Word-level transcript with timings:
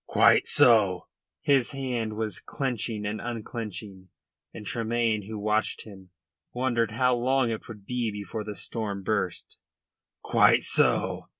"Quite 0.07 0.47
so," 0.47 1.05
said 1.45 1.51
O'Moy, 1.51 1.55
his 1.57 1.71
hand 1.73 2.13
clenching 2.47 3.05
and 3.05 3.21
unclenching, 3.21 4.09
and 4.51 4.65
Tremayne, 4.65 5.27
who 5.27 5.37
watched 5.37 5.83
him, 5.83 6.09
wondered 6.53 6.89
how 6.89 7.15
long 7.15 7.51
it 7.51 7.67
would 7.67 7.85
be 7.85 8.09
before 8.11 8.43
the 8.43 8.55
storm 8.55 9.03
burst. 9.03 9.59
"Quite 10.23 10.63
so. 10.63 11.27